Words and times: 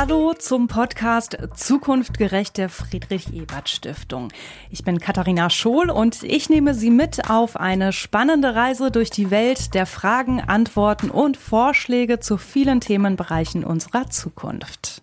Hallo 0.00 0.32
zum 0.32 0.68
Podcast 0.68 1.36
Zukunftgerecht 1.56 2.56
der 2.56 2.68
Friedrich-Ebert-Stiftung. 2.68 4.28
Ich 4.70 4.84
bin 4.84 5.00
Katharina 5.00 5.50
Schohl 5.50 5.90
und 5.90 6.22
ich 6.22 6.48
nehme 6.48 6.74
Sie 6.74 6.90
mit 6.92 7.28
auf 7.28 7.56
eine 7.56 7.92
spannende 7.92 8.54
Reise 8.54 8.92
durch 8.92 9.10
die 9.10 9.32
Welt 9.32 9.74
der 9.74 9.86
Fragen, 9.86 10.40
Antworten 10.40 11.10
und 11.10 11.36
Vorschläge 11.36 12.20
zu 12.20 12.36
vielen 12.36 12.80
Themenbereichen 12.80 13.64
unserer 13.64 14.08
Zukunft. 14.08 15.02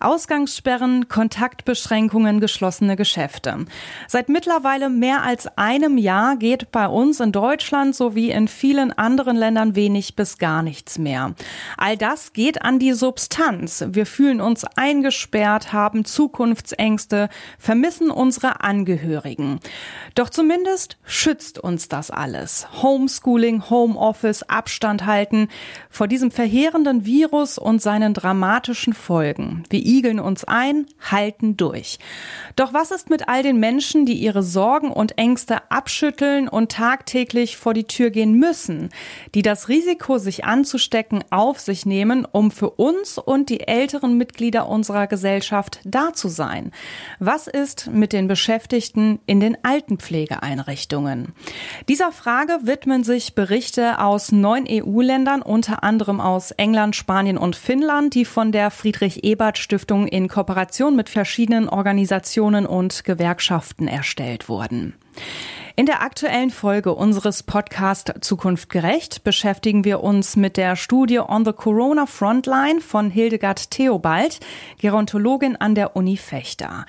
Ausgangssperren, 0.00 1.08
Kontaktbeschränkungen, 1.08 2.40
geschlossene 2.40 2.96
Geschäfte. 2.96 3.66
Seit 4.08 4.28
mittlerweile 4.28 4.88
mehr 4.88 5.22
als 5.22 5.46
einem 5.58 5.98
Jahr 5.98 6.36
geht 6.36 6.72
bei 6.72 6.86
uns 6.86 7.20
in 7.20 7.32
Deutschland 7.32 7.94
sowie 7.94 8.30
in 8.30 8.48
vielen 8.48 8.92
anderen 8.92 9.36
Ländern 9.36 9.74
wenig 9.74 10.16
bis 10.16 10.38
gar 10.38 10.62
nichts 10.62 10.98
mehr. 10.98 11.34
All 11.76 11.96
das 11.96 12.32
geht 12.32 12.62
an 12.62 12.78
die 12.78 12.92
Substanz. 12.92 13.84
Wir 13.88 14.06
fühlen 14.06 14.40
uns 14.40 14.64
eingesperrt, 14.76 15.72
haben 15.72 16.04
Zukunftsängste, 16.04 17.28
vermissen 17.58 18.10
unsere 18.10 18.62
Angehörigen. 18.62 19.60
Doch 20.14 20.30
zumindest 20.30 20.96
schützt 21.04 21.58
uns 21.58 21.88
das 21.88 22.10
alles. 22.10 22.66
Homeschooling, 22.82 23.68
Homeoffice, 23.68 24.42
Abstand 24.44 25.06
halten 25.06 25.48
vor 25.90 26.08
diesem 26.08 26.30
verheerenden 26.30 27.04
Virus 27.04 27.58
und 27.58 27.82
seinen 27.82 28.14
dramatischen 28.14 28.92
Folgen. 28.92 29.64
Wir 29.68 29.80
igeln 29.90 30.20
uns 30.20 30.44
ein, 30.44 30.86
halten 31.10 31.56
durch. 31.56 31.98
Doch 32.56 32.72
was 32.72 32.92
ist 32.92 33.10
mit 33.10 33.28
all 33.28 33.42
den 33.42 33.58
Menschen, 33.58 34.06
die 34.06 34.14
ihre 34.14 34.42
Sorgen 34.42 34.92
und 34.92 35.18
Ängste 35.18 35.70
abschütteln 35.70 36.48
und 36.48 36.72
tagtäglich 36.72 37.56
vor 37.56 37.74
die 37.74 37.84
Tür 37.84 38.10
gehen 38.10 38.34
müssen, 38.34 38.90
die 39.34 39.42
das 39.42 39.68
Risiko, 39.68 40.18
sich 40.18 40.44
anzustecken, 40.44 41.24
auf 41.30 41.58
sich 41.58 41.86
nehmen, 41.86 42.24
um 42.30 42.50
für 42.50 42.70
uns 42.70 43.18
und 43.18 43.48
die 43.48 43.66
älteren 43.66 44.16
Mitglieder 44.16 44.68
unserer 44.68 45.08
Gesellschaft 45.08 45.80
da 45.84 46.12
zu 46.12 46.28
sein? 46.28 46.70
Was 47.18 47.48
ist 47.48 47.90
mit 47.90 48.12
den 48.12 48.28
Beschäftigten 48.28 49.18
in 49.26 49.40
den 49.40 49.56
Altenpflegeeinrichtungen? 49.64 51.32
Dieser 51.88 52.12
Frage 52.12 52.58
widmen 52.62 53.02
sich 53.02 53.34
Berichte 53.34 53.98
aus 53.98 54.30
neun 54.30 54.66
EU-Ländern, 54.68 55.42
unter 55.42 55.82
anderem 55.82 56.20
aus 56.20 56.52
England, 56.52 56.94
Spanien 56.94 57.38
und 57.38 57.56
Finnland, 57.56 58.14
die 58.14 58.24
von 58.24 58.52
der 58.52 58.70
Friedrich-Ebert-Stiftung 58.70 59.79
Stiftung 59.79 59.79
in 59.88 60.28
Kooperation 60.28 60.96
mit 60.96 61.08
verschiedenen 61.08 61.68
Organisationen 61.68 62.66
und 62.66 63.04
Gewerkschaften 63.04 63.88
erstellt 63.88 64.48
wurden. 64.48 64.94
In 65.76 65.86
der 65.86 66.02
aktuellen 66.02 66.50
Folge 66.50 66.94
unseres 66.94 67.42
Podcast 67.42 68.12
Zukunft 68.20 68.68
gerecht 68.68 69.24
beschäftigen 69.24 69.84
wir 69.84 70.02
uns 70.02 70.36
mit 70.36 70.56
der 70.56 70.76
Studie 70.76 71.20
On 71.20 71.44
the 71.44 71.52
Corona 71.52 72.04
Frontline 72.06 72.80
von 72.80 73.08
Hildegard 73.08 73.70
Theobald, 73.70 74.40
Gerontologin 74.78 75.56
an 75.56 75.74
der 75.74 75.96
Uni 75.96 76.16
Fechter. 76.18 76.84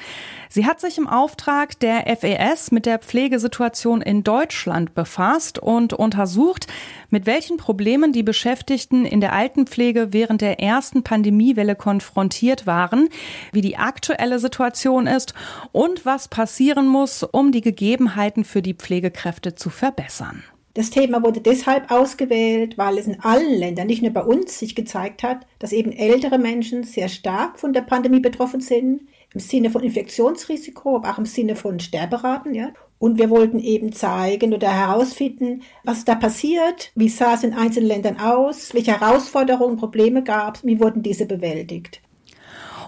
Sie 0.49 0.65
hat 0.65 0.81
sich 0.81 0.97
im 0.97 1.07
Auftrag 1.07 1.79
der 1.79 2.05
FES 2.17 2.71
mit 2.71 2.85
der 2.85 2.99
Pflegesituation 2.99 4.01
in 4.01 4.23
Deutschland 4.25 4.93
befasst 4.93 5.57
und 5.57 5.93
untersucht, 5.93 6.67
mit 7.11 7.25
welchen 7.25 7.57
Problemen 7.57 8.13
die 8.13 8.23
Beschäftigten 8.23 9.05
in 9.05 9.21
der 9.21 9.33
Altenpflege 9.33 10.11
während 10.11 10.41
der 10.41 10.59
ersten 10.59 11.03
Pandemiewelle 11.03 11.75
konfrontiert 11.75 12.65
waren, 12.65 13.09
wie 13.51 13.61
die 13.61 13.77
aktuelle 13.77 14.39
Situation 14.39 15.05
ist 15.05 15.33
und 15.71 16.05
was 16.05 16.27
passieren 16.27 16.87
muss, 16.87 17.23
um 17.23 17.51
die 17.51 17.61
Gegebenheiten 17.61 18.43
für 18.43 18.61
die 18.61 18.73
Pflegekräfte 18.73 19.55
zu 19.55 19.69
verbessern. 19.69 20.43
Das 20.73 20.89
Thema 20.89 21.21
wurde 21.21 21.41
deshalb 21.41 21.91
ausgewählt, 21.91 22.77
weil 22.77 22.97
es 22.97 23.05
in 23.05 23.19
allen 23.19 23.59
Ländern, 23.59 23.87
nicht 23.87 24.01
nur 24.01 24.11
bei 24.11 24.23
uns, 24.23 24.57
sich 24.57 24.73
gezeigt 24.73 25.21
hat, 25.21 25.45
dass 25.59 25.73
eben 25.73 25.91
ältere 25.91 26.37
Menschen 26.37 26.83
sehr 26.83 27.09
stark 27.09 27.59
von 27.59 27.73
der 27.73 27.81
Pandemie 27.81 28.21
betroffen 28.21 28.61
sind, 28.61 29.01
im 29.33 29.39
Sinne 29.41 29.69
von 29.69 29.83
Infektionsrisiko, 29.83 30.95
aber 30.95 31.11
auch 31.11 31.17
im 31.17 31.25
Sinne 31.25 31.57
von 31.57 31.81
Sterberaten. 31.81 32.53
Ja? 32.53 32.69
Und 33.01 33.17
wir 33.17 33.31
wollten 33.31 33.57
eben 33.57 33.93
zeigen 33.93 34.53
oder 34.53 34.71
herausfinden, 34.71 35.63
was 35.83 36.05
da 36.05 36.13
passiert, 36.13 36.91
wie 36.93 37.09
sah 37.09 37.33
es 37.33 37.43
in 37.43 37.55
einzelnen 37.55 37.87
Ländern 37.87 38.19
aus, 38.19 38.75
welche 38.75 38.91
Herausforderungen, 38.91 39.77
Probleme 39.77 40.23
gab 40.23 40.57
es, 40.57 40.63
wie 40.63 40.79
wurden 40.79 41.01
diese 41.01 41.25
bewältigt. 41.25 41.99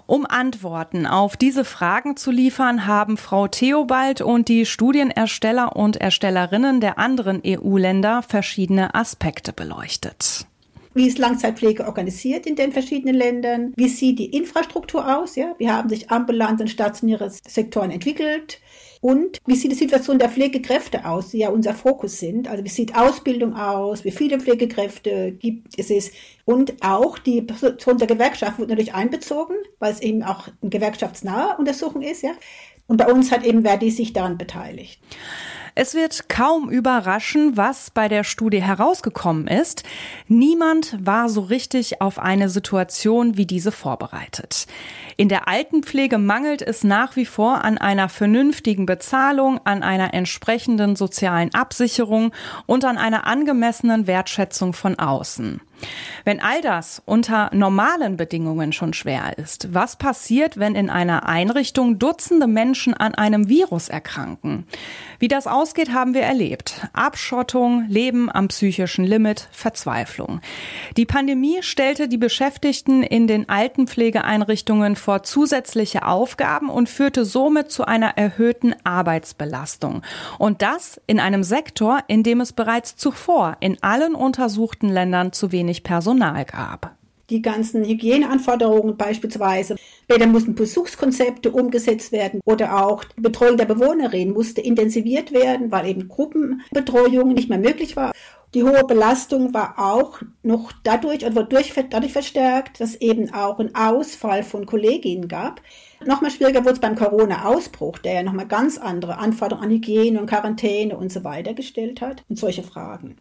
Um 0.06 0.24
Antworten 0.24 1.08
auf 1.08 1.36
diese 1.36 1.64
Fragen 1.64 2.16
zu 2.16 2.30
liefern, 2.30 2.86
haben 2.86 3.16
Frau 3.16 3.48
Theobald 3.48 4.20
und 4.20 4.46
die 4.46 4.66
Studienersteller 4.66 5.74
und 5.74 5.96
Erstellerinnen 5.96 6.80
der 6.80 6.96
anderen 7.00 7.42
EU-Länder 7.44 8.22
verschiedene 8.22 8.94
Aspekte 8.94 9.52
beleuchtet. 9.52 10.46
Wie 10.94 11.08
ist 11.08 11.18
Langzeitpflege 11.18 11.86
organisiert 11.86 12.46
in 12.46 12.54
den 12.54 12.72
verschiedenen 12.72 13.16
Ländern? 13.16 13.72
Wie 13.76 13.88
sieht 13.88 14.20
die 14.20 14.36
Infrastruktur 14.36 15.18
aus? 15.18 15.34
Ja, 15.34 15.54
wie 15.58 15.68
haben 15.68 15.88
sich 15.88 16.10
ambulante 16.10 16.62
und 16.62 16.68
stationäre 16.68 17.30
Sektoren 17.30 17.90
entwickelt? 17.90 18.60
Und 19.00 19.38
wie 19.44 19.56
sieht 19.56 19.72
die 19.72 19.76
Situation 19.76 20.18
der 20.18 20.30
Pflegekräfte 20.30 21.04
aus, 21.04 21.30
die 21.30 21.38
ja 21.38 21.50
unser 21.50 21.74
Fokus 21.74 22.20
sind? 22.20 22.48
Also 22.48 22.64
wie 22.64 22.70
sieht 22.70 22.96
Ausbildung 22.96 23.54
aus? 23.54 24.04
Wie 24.04 24.12
viele 24.12 24.40
Pflegekräfte 24.40 25.32
gibt 25.32 25.78
es? 25.78 26.10
Und 26.46 26.74
auch 26.80 27.18
die 27.18 27.42
Position 27.42 27.98
der 27.98 28.06
Gewerkschaft 28.06 28.58
wird 28.58 28.70
natürlich 28.70 28.94
einbezogen, 28.94 29.56
weil 29.78 29.92
es 29.92 30.00
eben 30.00 30.22
auch 30.22 30.48
eine 30.62 30.70
gewerkschaftsnahe 30.70 31.58
Untersuchung 31.58 32.02
ist. 32.02 32.22
Ja? 32.22 32.32
Und 32.86 32.98
bei 32.98 33.12
uns 33.12 33.30
hat 33.32 33.44
eben 33.44 33.62
Verdi 33.62 33.90
sich 33.90 34.12
daran 34.12 34.38
beteiligt. 34.38 35.00
Es 35.76 35.94
wird 35.94 36.28
kaum 36.28 36.70
überraschen, 36.70 37.56
was 37.56 37.90
bei 37.90 38.06
der 38.06 38.22
Studie 38.22 38.62
herausgekommen 38.62 39.48
ist. 39.48 39.82
Niemand 40.28 40.96
war 41.04 41.28
so 41.28 41.40
richtig 41.40 42.00
auf 42.00 42.20
eine 42.20 42.48
Situation 42.48 43.36
wie 43.36 43.44
diese 43.44 43.72
vorbereitet. 43.72 44.68
In 45.16 45.28
der 45.28 45.48
Altenpflege 45.48 46.18
mangelt 46.18 46.62
es 46.62 46.84
nach 46.84 47.16
wie 47.16 47.26
vor 47.26 47.64
an 47.64 47.76
einer 47.76 48.08
vernünftigen 48.08 48.86
Bezahlung, 48.86 49.60
an 49.64 49.82
einer 49.82 50.14
entsprechenden 50.14 50.94
sozialen 50.94 51.52
Absicherung 51.54 52.32
und 52.66 52.84
an 52.84 52.96
einer 52.96 53.26
angemessenen 53.26 54.06
Wertschätzung 54.06 54.74
von 54.74 54.96
außen. 54.96 55.60
Wenn 56.24 56.40
all 56.40 56.62
das 56.62 57.02
unter 57.04 57.50
normalen 57.52 58.16
Bedingungen 58.16 58.72
schon 58.72 58.94
schwer 58.94 59.36
ist, 59.36 59.74
was 59.74 59.96
passiert, 59.96 60.58
wenn 60.58 60.74
in 60.74 60.88
einer 60.88 61.28
Einrichtung 61.28 61.98
Dutzende 61.98 62.46
Menschen 62.46 62.94
an 62.94 63.14
einem 63.14 63.48
Virus 63.48 63.88
erkranken? 63.88 64.66
Wie 65.18 65.28
das 65.28 65.46
ausgeht, 65.46 65.92
haben 65.92 66.14
wir 66.14 66.22
erlebt. 66.22 66.86
Abschottung, 66.92 67.86
Leben 67.88 68.30
am 68.30 68.48
psychischen 68.48 69.04
Limit, 69.04 69.48
Verzweiflung. 69.52 70.40
Die 70.96 71.06
Pandemie 71.06 71.62
stellte 71.62 72.08
die 72.08 72.18
Beschäftigten 72.18 73.02
in 73.02 73.26
den 73.26 73.48
Altenpflegeeinrichtungen 73.48 74.96
vor 74.96 75.22
zusätzliche 75.22 76.06
Aufgaben 76.06 76.70
und 76.70 76.88
führte 76.88 77.24
somit 77.24 77.70
zu 77.70 77.84
einer 77.84 78.16
erhöhten 78.16 78.74
Arbeitsbelastung. 78.84 80.02
Und 80.38 80.62
das 80.62 81.00
in 81.06 81.20
einem 81.20 81.42
Sektor, 81.42 82.00
in 82.06 82.22
dem 82.22 82.40
es 82.40 82.52
bereits 82.52 82.96
zuvor 82.96 83.56
in 83.60 83.82
allen 83.82 84.14
untersuchten 84.14 84.88
Ländern 84.88 85.32
zu 85.32 85.52
wenig 85.52 85.63
wenig 85.64 85.82
Personal 85.82 86.44
gab. 86.44 86.96
Die 87.30 87.40
ganzen 87.40 87.84
Hygieneanforderungen 87.84 88.98
beispielsweise. 88.98 89.76
Später 90.04 90.26
mussten 90.26 90.54
Besuchskonzepte 90.54 91.50
umgesetzt 91.50 92.12
werden 92.12 92.40
oder 92.44 92.84
auch 92.84 93.02
die 93.02 93.22
Betreuung 93.22 93.56
der 93.56 93.64
Bewohnerin 93.64 94.32
musste 94.32 94.60
intensiviert 94.60 95.32
werden, 95.32 95.72
weil 95.72 95.86
eben 95.86 96.08
Gruppenbetreuung 96.08 97.32
nicht 97.32 97.48
mehr 97.48 97.58
möglich 97.58 97.96
war. 97.96 98.12
Die 98.52 98.62
hohe 98.62 98.84
Belastung 98.84 99.54
war 99.54 99.78
auch 99.78 100.20
noch 100.42 100.70
dadurch 100.84 101.24
oder 101.24 101.44
durch, 101.44 101.72
dadurch 101.90 102.12
verstärkt, 102.12 102.78
dass 102.78 102.94
eben 102.94 103.32
auch 103.32 103.58
ein 103.58 103.74
Ausfall 103.74 104.42
von 104.42 104.66
Kolleginnen 104.66 105.26
gab. 105.26 105.62
Nochmal 106.04 106.30
schwieriger 106.30 106.60
wurde 106.60 106.74
es 106.74 106.80
beim 106.80 106.94
Corona-Ausbruch, 106.94 107.98
der 107.98 108.12
ja 108.12 108.22
nochmal 108.22 108.46
ganz 108.46 108.76
andere 108.76 109.16
Anforderungen 109.16 109.64
an 109.64 109.74
Hygiene 109.74 110.20
und 110.20 110.28
Quarantäne 110.28 110.96
und 110.96 111.10
so 111.10 111.24
weiter 111.24 111.54
gestellt 111.54 112.02
hat 112.02 112.22
und 112.28 112.38
solche 112.38 112.62
Fragen. 112.62 113.16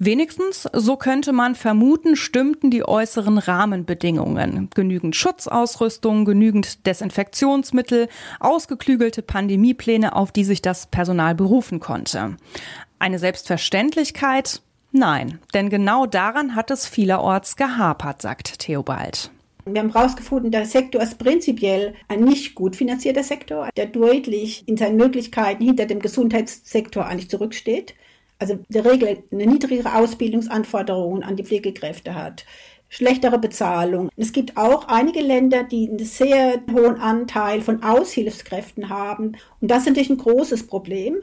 Wenigstens, 0.00 0.68
so 0.72 0.96
könnte 0.96 1.32
man 1.32 1.56
vermuten, 1.56 2.14
stimmten 2.14 2.70
die 2.70 2.86
äußeren 2.86 3.36
Rahmenbedingungen. 3.36 4.70
Genügend 4.72 5.16
Schutzausrüstung, 5.16 6.24
genügend 6.24 6.86
Desinfektionsmittel, 6.86 8.08
ausgeklügelte 8.38 9.22
Pandemiepläne, 9.22 10.14
auf 10.14 10.30
die 10.30 10.44
sich 10.44 10.62
das 10.62 10.86
Personal 10.86 11.34
berufen 11.34 11.80
konnte. 11.80 12.36
Eine 13.00 13.18
Selbstverständlichkeit? 13.18 14.62
Nein, 14.92 15.40
denn 15.52 15.68
genau 15.68 16.06
daran 16.06 16.54
hat 16.54 16.70
es 16.70 16.86
vielerorts 16.86 17.56
gehapert, 17.56 18.22
sagt 18.22 18.60
Theobald. 18.60 19.32
Wir 19.66 19.82
haben 19.82 19.92
herausgefunden, 19.92 20.52
der 20.52 20.64
Sektor 20.64 21.02
ist 21.02 21.18
prinzipiell 21.18 21.94
ein 22.06 22.24
nicht 22.24 22.54
gut 22.54 22.76
finanzierter 22.76 23.24
Sektor, 23.24 23.68
der 23.76 23.86
deutlich 23.86 24.66
in 24.66 24.76
seinen 24.76 24.96
Möglichkeiten 24.96 25.64
hinter 25.64 25.86
dem 25.86 25.98
Gesundheitssektor 25.98 27.04
eigentlich 27.04 27.28
zurücksteht 27.28 27.94
also 28.38 28.58
der 28.68 28.84
Regel 28.84 29.24
eine 29.32 29.46
niedrigere 29.46 29.94
Ausbildungsanforderungen 29.96 31.22
an 31.22 31.36
die 31.36 31.44
Pflegekräfte 31.44 32.14
hat, 32.14 32.44
schlechtere 32.88 33.38
Bezahlung. 33.38 34.10
Es 34.16 34.32
gibt 34.32 34.56
auch 34.56 34.88
einige 34.88 35.20
Länder, 35.20 35.64
die 35.64 35.88
einen 35.88 35.98
sehr 35.98 36.62
hohen 36.72 36.96
Anteil 36.96 37.60
von 37.60 37.82
Aushilfskräften 37.82 38.88
haben. 38.88 39.36
Und 39.60 39.70
das 39.70 39.80
ist 39.80 39.88
natürlich 39.88 40.10
ein 40.10 40.18
großes 40.18 40.66
Problem. 40.66 41.16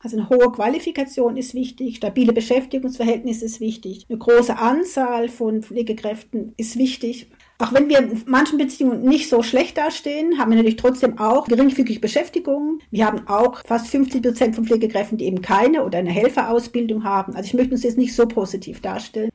Also 0.00 0.18
eine 0.18 0.28
hohe 0.28 0.52
Qualifikation 0.52 1.36
ist 1.36 1.54
wichtig, 1.54 1.96
stabile 1.96 2.32
Beschäftigungsverhältnisse 2.32 3.46
ist 3.46 3.60
wichtig, 3.60 4.04
eine 4.08 4.18
große 4.18 4.58
Anzahl 4.58 5.30
von 5.30 5.62
Pflegekräften 5.62 6.52
ist 6.58 6.76
wichtig. 6.76 7.30
Auch 7.58 7.72
wenn 7.72 7.88
wir 7.88 7.98
in 7.98 8.22
manchen 8.26 8.58
Beziehungen 8.58 9.02
nicht 9.02 9.28
so 9.28 9.42
schlecht 9.44 9.78
dastehen, 9.78 10.38
haben 10.38 10.50
wir 10.50 10.56
natürlich 10.56 10.76
trotzdem 10.76 11.18
auch 11.18 11.46
geringfügige 11.46 12.00
Beschäftigung. 12.00 12.80
Wir 12.90 13.06
haben 13.06 13.28
auch 13.28 13.62
fast 13.64 13.86
50 13.88 14.22
Prozent 14.22 14.54
von 14.56 14.64
Pflegekräften, 14.64 15.18
die 15.18 15.26
eben 15.26 15.40
keine 15.40 15.84
oder 15.84 15.98
eine 15.98 16.10
Helferausbildung 16.10 17.04
haben. 17.04 17.36
Also 17.36 17.46
ich 17.46 17.54
möchte 17.54 17.72
uns 17.72 17.84
jetzt 17.84 17.96
nicht 17.96 18.14
so 18.14 18.26
positiv 18.26 18.80
darstellen. 18.80 19.30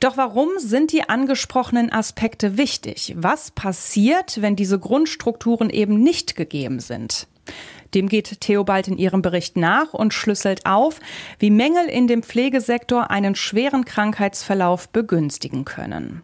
Doch 0.00 0.16
warum 0.16 0.48
sind 0.56 0.90
die 0.92 1.08
angesprochenen 1.08 1.92
Aspekte 1.92 2.56
wichtig? 2.56 3.14
Was 3.18 3.50
passiert, 3.50 4.40
wenn 4.40 4.56
diese 4.56 4.78
Grundstrukturen 4.78 5.68
eben 5.68 6.02
nicht 6.02 6.36
gegeben 6.36 6.80
sind? 6.80 7.26
Dem 7.92 8.08
geht 8.08 8.40
Theobald 8.40 8.88
in 8.88 8.96
ihrem 8.96 9.20
Bericht 9.20 9.56
nach 9.56 9.92
und 9.92 10.14
schlüsselt 10.14 10.64
auf, 10.64 11.00
wie 11.38 11.50
Mängel 11.50 11.86
in 11.86 12.06
dem 12.06 12.22
Pflegesektor 12.22 13.10
einen 13.10 13.34
schweren 13.34 13.84
Krankheitsverlauf 13.84 14.88
begünstigen 14.88 15.66
können. 15.66 16.22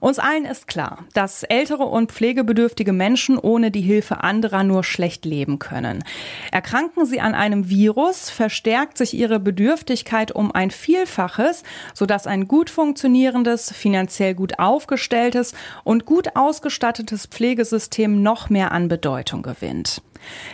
Uns 0.00 0.18
allen 0.18 0.44
ist 0.44 0.68
klar, 0.68 1.04
dass 1.14 1.42
ältere 1.42 1.84
und 1.84 2.12
pflegebedürftige 2.12 2.92
Menschen 2.92 3.38
ohne 3.38 3.70
die 3.70 3.80
Hilfe 3.80 4.22
anderer 4.22 4.64
nur 4.64 4.84
schlecht 4.84 5.24
leben 5.24 5.58
können. 5.58 6.04
Erkranken 6.52 7.06
sie 7.06 7.20
an 7.20 7.34
einem 7.34 7.68
Virus, 7.68 8.30
verstärkt 8.30 8.98
sich 8.98 9.14
ihre 9.14 9.40
Bedürftigkeit 9.40 10.32
um 10.32 10.52
ein 10.52 10.70
Vielfaches, 10.70 11.62
sodass 11.94 12.26
ein 12.26 12.48
gut 12.48 12.70
funktionierendes, 12.70 13.72
finanziell 13.72 14.34
gut 14.34 14.58
aufgestelltes 14.58 15.54
und 15.84 16.04
gut 16.04 16.36
ausgestattetes 16.36 17.26
Pflegesystem 17.26 18.22
noch 18.22 18.50
mehr 18.50 18.72
an 18.72 18.88
Bedeutung 18.88 19.42
gewinnt. 19.42 20.02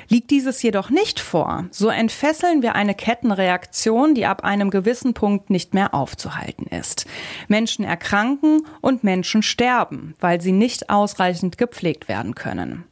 Liegt 0.08 0.30
dieses 0.30 0.62
jedoch 0.62 0.90
nicht 0.90 1.20
vor, 1.20 1.66
so 1.70 1.88
entfesseln 1.88 2.62
wir 2.62 2.74
eine 2.74 2.94
Kettenreaktion, 2.94 4.14
die 4.14 4.26
ab 4.26 4.44
einem 4.44 4.70
gewissen 4.70 5.14
Punkt 5.14 5.50
nicht 5.50 5.74
mehr 5.74 5.94
aufzuhalten 5.94 6.66
ist. 6.66 7.06
Menschen 7.48 7.84
erkranken 7.84 8.66
und 8.80 9.04
Menschen 9.04 9.42
sterben, 9.42 10.14
weil 10.20 10.40
sie 10.40 10.52
nicht 10.52 10.90
ausreichend 10.90 11.58
gepflegt 11.58 12.08
werden 12.08 12.34
können. 12.34 12.84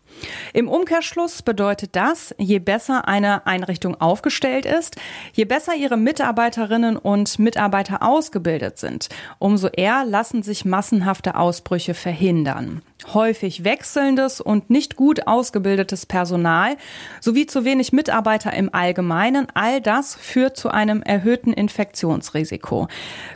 Im 0.52 0.68
Umkehrschluss 0.68 1.42
bedeutet 1.42 1.96
das, 1.96 2.34
je 2.38 2.58
besser 2.58 3.08
eine 3.08 3.46
Einrichtung 3.46 4.00
aufgestellt 4.00 4.66
ist, 4.66 4.96
je 5.32 5.44
besser 5.44 5.74
ihre 5.74 5.96
Mitarbeiterinnen 5.96 6.96
und 6.96 7.38
Mitarbeiter 7.38 8.02
ausgebildet 8.02 8.78
sind, 8.78 9.08
umso 9.38 9.68
eher 9.68 10.04
lassen 10.04 10.42
sich 10.42 10.64
massenhafte 10.64 11.36
Ausbrüche 11.36 11.94
verhindern. 11.94 12.82
Häufig 13.12 13.64
wechselndes 13.64 14.40
und 14.40 14.70
nicht 14.70 14.96
gut 14.96 15.26
ausgebildetes 15.26 16.06
Personal 16.06 16.76
sowie 17.20 17.46
zu 17.46 17.64
wenig 17.64 17.92
Mitarbeiter 17.92 18.52
im 18.52 18.72
Allgemeinen, 18.72 19.48
all 19.54 19.80
das 19.80 20.14
führt 20.14 20.56
zu 20.56 20.68
einem 20.68 21.02
erhöhten 21.02 21.52
Infektionsrisiko. 21.52 22.88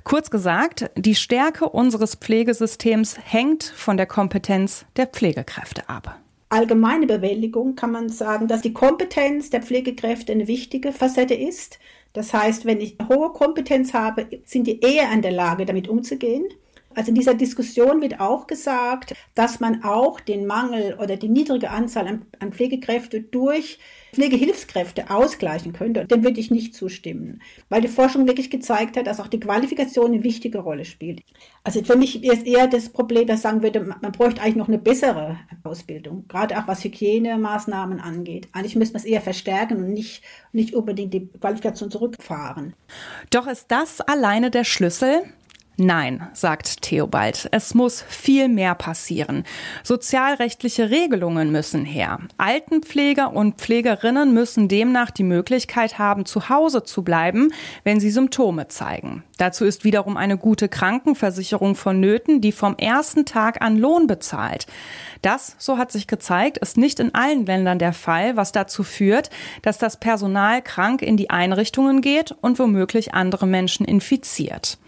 Kurz 0.05 0.31
gesagt, 0.31 0.91
die 0.97 1.17
Stärke 1.17 1.69
unseres 1.69 2.15
Pflegesystems 2.15 3.17
hängt 3.23 3.65
von 3.65 3.97
der 3.97 4.06
Kompetenz 4.06 4.87
der 4.97 5.06
Pflegekräfte 5.06 5.89
ab 5.89 6.21
allgemeine 6.48 7.06
Bewältigung 7.06 7.75
kann 7.76 7.93
man 7.93 8.08
sagen, 8.08 8.48
dass 8.48 8.62
die 8.62 8.72
Kompetenz 8.72 9.50
der 9.50 9.62
Pflegekräfte 9.62 10.32
eine 10.32 10.48
wichtige 10.48 10.93
Facette 10.93 11.34
ist. 11.34 11.78
Das 12.12 12.32
heißt, 12.32 12.64
wenn 12.64 12.81
ich 12.81 12.96
hohe 13.08 13.31
Kompetenz 13.32 13.93
habe, 13.93 14.26
sind 14.44 14.66
die 14.66 14.81
eher 14.81 15.12
in 15.12 15.22
der 15.22 15.32
Lage, 15.32 15.66
damit 15.66 15.88
umzugehen. 15.88 16.46
Also 16.96 17.10
in 17.10 17.14
dieser 17.14 17.34
Diskussion 17.34 18.00
wird 18.00 18.20
auch 18.20 18.46
gesagt, 18.46 19.14
dass 19.34 19.60
man 19.60 19.84
auch 19.84 20.19
den 20.19 20.46
Mangel 20.46 20.96
oder 20.98 21.16
die 21.16 21.28
niedrige 21.28 21.70
Anzahl 21.70 22.08
an, 22.08 22.25
an 22.40 22.52
Pflegekräfte 22.52 23.20
durch 23.20 23.78
Pflegehilfskräfte 24.14 25.10
ausgleichen 25.10 25.75
könnte. 25.75 26.06
Dem 26.06 26.25
würde 26.25 26.40
ich 26.40 26.50
nicht 26.50 26.75
zustimmen, 26.75 27.43
weil 27.69 27.82
die 27.82 27.88
Forschung 27.88 28.26
wirklich 28.26 28.48
gezeigt 28.48 28.96
hat, 28.96 29.06
dass 29.06 29.20
auch 29.20 29.26
die 29.26 29.38
Qualifikation 29.40 30.06
eine 30.06 30.22
wichtige 30.22 30.60
Rolle 30.60 30.87
spielt. 30.87 31.20
Also 31.64 31.84
für 31.84 31.96
mich 31.96 32.25
ist 32.25 32.46
eher 32.46 32.66
das 32.66 32.88
Problem, 32.88 33.26
dass 33.26 33.37
ich 33.37 33.43
sagen 33.43 33.62
würde, 33.62 33.81
man 33.81 34.12
bräuchte 34.12 34.40
eigentlich 34.40 34.56
noch 34.56 34.69
eine 34.69 34.78
bessere 34.78 35.38
Ausbildung, 35.64 36.25
gerade 36.28 36.58
auch 36.58 36.66
was 36.66 36.82
Hygienemaßnahmen 36.82 38.00
angeht. 38.00 38.48
Eigentlich 38.52 38.75
müsste 38.75 38.94
man 38.94 39.02
es 39.02 39.06
eher 39.06 39.20
verstärken 39.20 39.76
und 39.76 39.93
nicht, 39.93 40.22
nicht 40.52 40.75
unbedingt 40.75 41.12
die 41.12 41.26
Qualifikation 41.26 41.90
zurückfahren. 41.90 42.72
Doch 43.28 43.46
ist 43.46 43.66
das 43.69 44.00
alleine 44.00 44.50
der 44.50 44.64
Schlüssel? 44.64 45.25
Nein, 45.78 46.26
sagt 46.32 46.81
Theobald, 46.81 47.49
es 47.52 47.75
muss 47.75 48.00
viel 48.00 48.49
mehr 48.49 48.75
passieren. 48.75 49.44
Sozialrechtliche 49.82 50.88
Regelungen 50.88 51.52
müssen 51.52 51.84
her. 51.84 52.19
Altenpfleger 52.38 53.34
und 53.34 53.56
Pflegerinnen 53.56 54.32
müssen 54.32 54.69
demnach 54.69 55.11
die 55.11 55.23
Möglichkeit 55.23 55.99
haben, 55.99 56.25
zu 56.25 56.49
Hause 56.49 56.82
zu 56.82 57.02
bleiben, 57.02 57.52
wenn 57.84 58.00
sie 58.00 58.11
Symptome 58.11 58.69
zeigen. 58.69 59.23
Dazu 59.37 59.67
ist 59.67 59.84
wiederum 59.84 60.17
eine 60.17 60.38
gute 60.38 60.70
Krankenversicherung 60.70 61.75
vonnöten, 61.75 62.40
die 62.40 62.52
vom 62.52 62.79
ersten 62.79 63.26
Tag 63.26 63.61
an 63.61 63.76
Lohn 63.76 64.06
bezahlt. 64.06 64.67
Das, 65.20 65.56
so 65.58 65.76
hat 65.76 65.93
sich 65.93 66.06
gezeigt, 66.06 66.56
ist 66.56 66.79
nicht 66.79 67.00
in 67.00 67.14
allen 67.14 67.44
Ländern 67.44 67.79
der 67.79 67.93
Fall, 67.93 68.38
was 68.38 68.50
dazu 68.50 68.82
führt, 68.82 69.29
dass 69.61 69.76
das 69.76 70.00
Personal 70.00 70.62
krank 70.62 71.02
in 71.02 71.19
die 71.19 71.29
Einrichtungen 71.29 72.00
geht 72.00 72.34
und 72.40 72.58
womöglich 72.58 73.12
andere 73.12 73.46
Menschen 73.46 73.84
infiziert. 73.84 74.79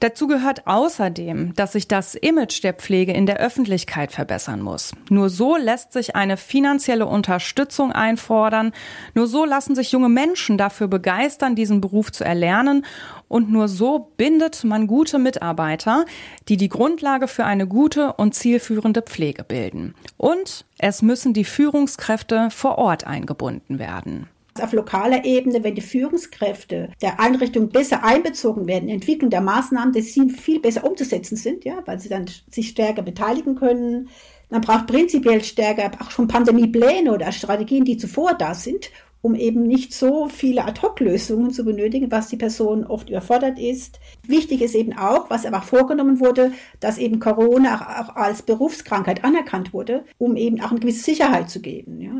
Dazu 0.00 0.26
gehört 0.26 0.66
außerdem, 0.66 1.54
dass 1.54 1.72
sich 1.72 1.88
das 1.88 2.14
Image 2.14 2.62
der 2.62 2.74
Pflege 2.74 3.12
in 3.12 3.26
der 3.26 3.38
Öffentlichkeit 3.38 4.12
verbessern 4.12 4.60
muss. 4.60 4.92
Nur 5.08 5.30
so 5.30 5.56
lässt 5.56 5.92
sich 5.92 6.14
eine 6.14 6.36
finanzielle 6.36 7.06
Unterstützung 7.06 7.92
einfordern. 7.92 8.72
Nur 9.14 9.26
so 9.26 9.44
lassen 9.44 9.74
sich 9.74 9.92
junge 9.92 10.08
Menschen 10.08 10.58
dafür 10.58 10.88
begeistern, 10.88 11.54
diesen 11.54 11.80
Beruf 11.80 12.12
zu 12.12 12.24
erlernen. 12.24 12.84
Und 13.28 13.50
nur 13.50 13.68
so 13.68 14.12
bindet 14.16 14.64
man 14.64 14.86
gute 14.86 15.18
Mitarbeiter, 15.18 16.04
die 16.48 16.56
die 16.56 16.68
Grundlage 16.68 17.26
für 17.26 17.44
eine 17.44 17.66
gute 17.66 18.12
und 18.12 18.34
zielführende 18.34 19.02
Pflege 19.02 19.44
bilden. 19.44 19.94
Und 20.16 20.64
es 20.78 21.02
müssen 21.02 21.32
die 21.32 21.44
Führungskräfte 21.44 22.50
vor 22.50 22.78
Ort 22.78 23.06
eingebunden 23.06 23.78
werden. 23.78 24.28
Auf 24.60 24.72
lokaler 24.72 25.24
Ebene, 25.24 25.62
wenn 25.64 25.74
die 25.74 25.80
Führungskräfte 25.80 26.90
der 27.02 27.20
Einrichtung 27.20 27.68
besser 27.68 28.04
einbezogen 28.04 28.66
werden, 28.66 28.88
Entwicklung 28.88 29.30
der 29.30 29.40
Maßnahmen, 29.40 29.92
dass 29.92 30.12
sie 30.12 30.30
viel 30.30 30.60
besser 30.60 30.84
umzusetzen 30.84 31.36
sind, 31.36 31.64
ja, 31.64 31.82
weil 31.86 31.98
sie 32.00 32.08
dann 32.08 32.26
sich 32.50 32.68
stärker 32.68 33.02
beteiligen 33.02 33.56
können. 33.56 34.08
Man 34.50 34.60
braucht 34.60 34.86
prinzipiell 34.86 35.42
stärker 35.42 35.90
auch 36.00 36.10
schon 36.10 36.28
Pandemiepläne 36.28 37.12
oder 37.12 37.32
Strategien, 37.32 37.84
die 37.84 37.96
zuvor 37.96 38.34
da 38.34 38.54
sind, 38.54 38.90
um 39.22 39.34
eben 39.34 39.64
nicht 39.64 39.92
so 39.92 40.28
viele 40.28 40.64
Ad-Hoc-Lösungen 40.64 41.50
zu 41.50 41.64
benötigen, 41.64 42.12
was 42.12 42.28
die 42.28 42.36
Person 42.36 42.84
oft 42.84 43.08
überfordert 43.08 43.58
ist. 43.58 43.98
Wichtig 44.24 44.62
ist 44.62 44.76
eben 44.76 44.92
auch, 44.92 45.30
was 45.30 45.44
aber 45.44 45.62
vorgenommen 45.62 46.20
wurde, 46.20 46.52
dass 46.78 46.96
eben 46.96 47.18
Corona 47.18 48.00
auch, 48.00 48.14
als 48.14 48.42
Berufskrankheit 48.42 49.24
anerkannt 49.24 49.72
wurde, 49.72 50.04
um 50.18 50.36
eben 50.36 50.60
auch 50.60 50.70
eine 50.70 50.78
gewisse 50.78 51.02
Sicherheit 51.02 51.50
zu 51.50 51.60
geben. 51.60 52.00
Ja. 52.00 52.12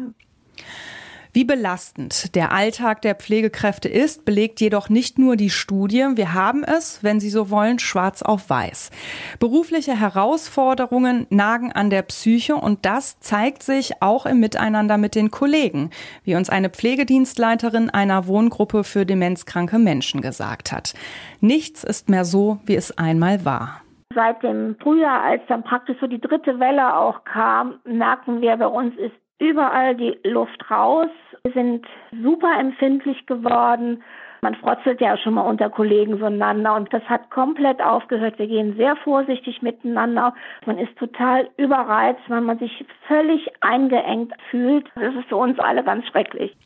Wie 1.37 1.45
belastend 1.45 2.35
der 2.35 2.51
Alltag 2.51 3.03
der 3.03 3.15
Pflegekräfte 3.15 3.91
ist, 3.91 4.25
belegt 4.25 4.59
jedoch 4.59 4.89
nicht 4.89 5.19
nur 5.19 5.37
die 5.37 5.51
Studie. 5.51 6.13
Wir 6.15 6.33
haben 6.33 6.65
es, 6.65 7.05
wenn 7.05 7.21
Sie 7.21 7.29
so 7.29 7.51
wollen, 7.51 7.79
schwarz 7.79 8.23
auf 8.23 8.49
weiß. 8.49 8.91
Berufliche 9.39 10.01
Herausforderungen 10.01 11.27
nagen 11.29 11.73
an 11.73 11.91
der 11.91 12.01
Psyche 12.01 12.57
und 12.57 12.87
das 12.87 13.21
zeigt 13.21 13.63
sich 13.63 14.01
auch 14.01 14.25
im 14.25 14.41
Miteinander 14.41 14.97
mit 14.97 15.15
den 15.15 15.31
Kollegen, 15.31 15.91
wie 16.25 16.37
uns 16.37 16.49
eine 16.49 16.71
Pflegedienstleiterin 16.71 17.91
einer 17.91 18.27
Wohngruppe 18.27 18.83
für 18.83 19.05
demenzkranke 19.05 19.79
Menschen 19.79 20.23
gesagt 20.23 20.73
hat. 20.73 20.95
Nichts 21.43 21.85
ist 21.85 22.09
mehr 22.09 22.25
so, 22.25 22.61
wie 22.65 22.77
es 22.77 22.97
einmal 22.97 23.45
war. 23.45 23.83
Seit 24.15 24.43
dem 24.43 24.75
Frühjahr, 24.83 25.21
als 25.21 25.43
dann 25.49 25.65
praktisch 25.65 25.99
so 26.01 26.07
die 26.07 26.19
dritte 26.19 26.59
Welle 26.59 26.97
auch 26.97 27.25
kam, 27.25 27.75
merken 27.85 28.41
wir, 28.41 28.57
bei 28.57 28.69
uns 28.69 28.97
ist 28.97 29.13
überall 29.39 29.95
die 29.97 30.19
Luft 30.25 30.71
raus. 30.71 31.09
Wir 31.47 31.53
sind 31.53 31.87
super 32.25 32.59
empfindlich 32.59 33.25
geworden. 33.27 34.03
Man 34.41 34.55
frotzelt 34.55 35.01
ja 35.01 35.17
schon 35.17 35.35
mal 35.35 35.43
unter 35.43 35.71
Kollegen 35.71 36.19
voneinander 36.19 36.75
und 36.75 36.93
das 36.93 37.03
hat 37.05 37.31
komplett 37.31 37.81
aufgehört. 37.81 38.39
Wir 38.39 38.47
gehen 38.47 38.77
sehr 38.77 38.97
vorsichtig 38.97 39.63
miteinander. 39.63 40.35
Man 40.67 40.79
ist 40.79 40.97
total 40.99 41.49
überreizt, 41.57 42.23
weil 42.29 42.41
man 42.41 42.59
sich 42.59 42.85
völlig 43.07 43.49
eingeengt 43.61 44.33
fühlt. 44.51 44.87
Das 44.95 45.15
ist 45.15 45.29
für 45.29 45.37
uns 45.37 45.59
alle 45.59 45.85
ganz 45.85 46.07
schrecklich. 46.07 46.57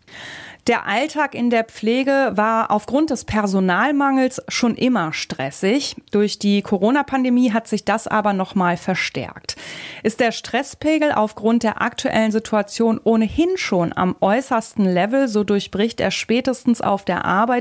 Der 0.67 0.87
Alltag 0.87 1.35
in 1.35 1.49
der 1.49 1.65
Pflege 1.65 2.33
war 2.35 2.71
aufgrund 2.71 3.11
des 3.11 3.25
Personalmangels 3.25 4.43
schon 4.49 4.75
immer 4.75 5.12
stressig. 5.12 5.97
Durch 6.12 6.39
die 6.39 6.61
Corona-Pandemie 6.61 7.53
hat 7.53 7.67
sich 7.67 7.85
das 7.85 8.07
aber 8.07 8.35
nochmal 8.35 8.77
verstärkt. 8.77 9.57
Ist 10.03 10.21
der 10.21 10.33
Stresspegel 10.33 11.12
aufgrund 11.12 11.62
der 11.62 11.81
aktuellen 11.81 12.31
Situation 12.31 13.00
ohnehin 13.03 13.57
schon 13.57 13.97
am 13.97 14.15
äußersten 14.21 14.85
Level, 14.85 15.29
so 15.29 15.45
durchbricht 15.45 15.99
er 16.00 16.11
spätestens 16.11 16.83
auf 16.83 17.05
der 17.05 17.25
Arbeit 17.25 17.60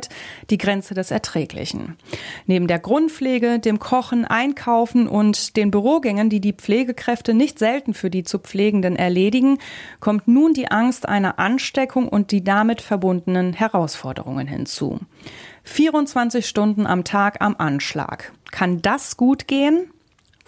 die 0.50 0.58
Grenze 0.58 0.94
des 0.94 1.12
Erträglichen. 1.12 1.98
Neben 2.46 2.68
der 2.68 2.79
Grundpflege, 2.79 3.60
dem 3.60 3.79
Kochen, 3.79 4.24
Einkaufen 4.24 5.08
und 5.10 5.58
den 5.58 5.72
Bürogängen, 5.72 6.29
die 6.29 6.39
die 6.39 6.53
Pflegekräfte 6.53 7.34
nicht 7.34 7.60
selten 7.60 7.94
für 7.94 8.10
die 8.10 8.24
zu 8.24 8.39
Pflegenden 8.39 8.96
erledigen, 8.96 9.58
kommt 10.00 10.27
nun 10.27 10.53
die 10.53 10.72
Angst 10.72 11.10
einer 11.10 11.39
Ansteckung 11.39 12.08
und 12.08 12.32
die 12.32 12.44
damit 12.44 12.82
verbundenen 12.82 13.51
Herausforderungen 13.51 14.48
hinzu. 14.48 15.00
24 15.63 16.46
Stunden 16.48 16.88
am 16.88 17.03
Tag 17.03 17.41
am 17.41 17.56
Anschlag. 17.58 18.32
Kann 18.51 18.82
das 18.82 19.18
gut 19.18 19.48
gehen? 19.48 19.91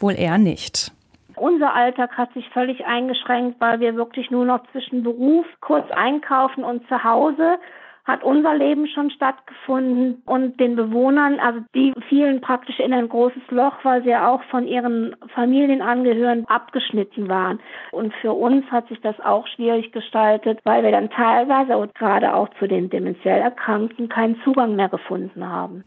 wohl 0.02 0.14
eher 0.18 0.38
nicht. 0.38 0.92
Unser 1.36 1.74
Alltag 1.74 2.18
hat 2.18 2.32
sich 2.34 2.48
völlig 2.50 2.86
eingeschränkt, 2.86 3.60
weil 3.60 3.80
wir 3.80 3.96
wirklich 3.96 4.30
nur 4.30 4.46
noch 4.46 4.66
zwischen 4.72 5.04
Beruf, 5.04 5.46
kurz 5.60 5.90
einkaufen 5.92 6.64
und 6.64 6.88
zu 6.88 7.04
Hause 7.04 7.58
hat 8.06 8.24
unser 8.24 8.56
Leben 8.56 8.88
schon 8.88 9.12
stattgefunden 9.12 10.22
und 10.26 10.60
den 10.60 10.76
Bewohnern, 10.76 11.40
also 11.40 11.60
die 11.76 11.94
fielen 12.10 12.42
praktisch 12.42 12.80
in 12.80 12.94
ein 12.94 13.10
großes 13.10 13.44
Loch, 13.50 13.76
weil 13.84 14.04
sie 14.04 14.10
ja 14.10 14.28
auch 14.28 14.44
von 14.46 14.68
ihren 14.68 15.16
Familienangehörigen 15.36 16.48
abgeschnitten 16.48 17.30
waren. 17.30 17.60
Und 17.92 18.14
für 18.16 18.34
uns 18.34 18.66
hat 18.72 18.88
sich 18.88 19.00
das 19.02 19.20
auch 19.20 19.48
schwierig 19.48 19.92
gestaltet, 19.92 20.60
weil 20.64 20.84
wir 20.84 20.92
dann 20.92 21.10
teilweise 21.10 21.78
und 21.78 21.94
gerade 21.96 22.34
auch 22.34 22.50
zu 22.60 22.68
den 22.68 22.90
dementiell 22.90 23.40
Erkrankten 23.40 24.10
keinen 24.10 24.42
Zugang 24.44 24.76
mehr 24.76 24.90
gefunden 24.90 25.48
haben. 25.48 25.84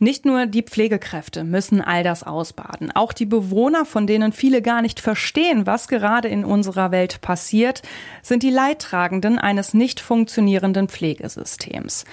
Nicht 0.00 0.24
nur 0.24 0.46
die 0.46 0.62
Pflegekräfte 0.62 1.42
müssen 1.42 1.80
all 1.80 2.04
das 2.04 2.22
ausbaden. 2.22 2.92
Auch 2.94 3.12
die 3.12 3.26
Bewohner, 3.26 3.84
von 3.84 4.06
denen 4.06 4.32
viele 4.32 4.62
gar 4.62 4.80
nicht 4.80 5.00
verstehen, 5.00 5.66
was 5.66 5.88
gerade 5.88 6.28
in 6.28 6.44
unserer 6.44 6.92
Welt 6.92 7.20
passiert, 7.20 7.82
sind 8.22 8.44
die 8.44 8.50
Leidtragenden 8.50 9.40
eines 9.40 9.74
nicht 9.74 9.98
funktionierenden 9.98 10.88
Pflegesystems. 10.88 12.04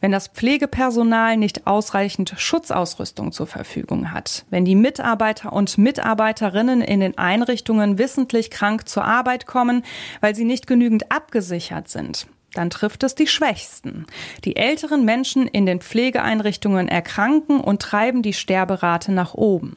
Wenn 0.00 0.12
das 0.12 0.28
Pflegepersonal 0.28 1.36
nicht 1.36 1.66
ausreichend 1.66 2.34
Schutzausrüstung 2.36 3.32
zur 3.32 3.48
Verfügung 3.48 4.12
hat, 4.12 4.46
wenn 4.48 4.64
die 4.64 4.76
Mitarbeiter 4.76 5.52
und 5.52 5.76
Mitarbeiterinnen 5.76 6.80
in 6.80 7.00
den 7.00 7.18
Einrichtungen 7.18 7.98
wissentlich 7.98 8.50
krank 8.50 8.88
zur 8.88 9.04
Arbeit 9.04 9.46
kommen, 9.46 9.82
weil 10.20 10.36
sie 10.36 10.44
nicht 10.44 10.68
genügend 10.68 11.10
abgesichert 11.10 11.88
sind, 11.88 12.28
dann 12.54 12.70
trifft 12.70 13.02
es 13.02 13.14
die 13.14 13.26
Schwächsten. 13.26 14.06
Die 14.44 14.56
älteren 14.56 15.04
Menschen 15.04 15.46
in 15.46 15.66
den 15.66 15.80
Pflegeeinrichtungen 15.80 16.88
erkranken 16.88 17.60
und 17.60 17.82
treiben 17.82 18.22
die 18.22 18.32
Sterberate 18.32 19.12
nach 19.12 19.34
oben. 19.34 19.76